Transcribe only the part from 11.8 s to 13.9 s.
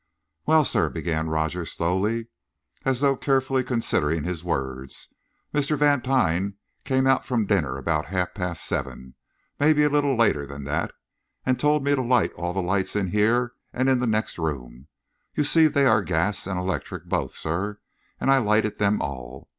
me to light all the lights in here and